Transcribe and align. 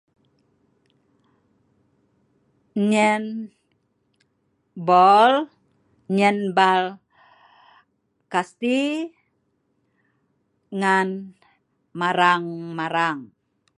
Nyien 2.89 3.23
boll 4.87 5.33
nyien 6.15 6.37
ball 6.57 6.85
kasi 8.33 8.77
ngan 10.79 11.09
marang 11.99 12.45
marang 12.77 13.19